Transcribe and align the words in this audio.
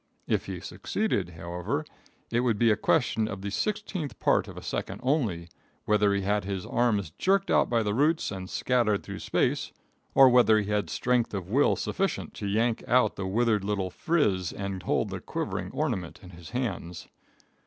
If 0.25 0.47
he 0.47 0.59
succeeded, 0.59 1.29
however, 1.37 1.85
it 2.31 2.39
would 2.39 2.57
be 2.57 2.71
a 2.71 2.75
question 2.75 3.27
of 3.27 3.43
the 3.43 3.51
sixteenth 3.51 4.19
part 4.19 4.47
of 4.47 4.57
a 4.57 4.63
second 4.63 4.99
only, 5.03 5.47
whether 5.85 6.11
he 6.15 6.21
had 6.23 6.43
his 6.43 6.65
arms 6.65 7.11
jerked 7.19 7.51
out 7.51 7.69
by 7.69 7.83
the 7.83 7.93
roots 7.93 8.31
and 8.31 8.49
scattered 8.49 9.03
through 9.03 9.19
space 9.19 9.71
or 10.15 10.27
whether 10.27 10.59
he 10.59 10.71
had 10.71 10.89
strength 10.89 11.35
of 11.35 11.51
will 11.51 11.75
sufficient 11.75 12.33
to 12.33 12.47
yank 12.47 12.83
out 12.87 13.15
the 13.15 13.27
withered 13.27 13.63
little 13.63 13.91
frizz 13.91 14.51
and 14.51 14.81
told 14.81 15.11
the 15.11 15.19
quivering 15.19 15.69
ornament 15.69 16.21
in 16.23 16.31
his 16.31 16.49
hands. 16.49 17.07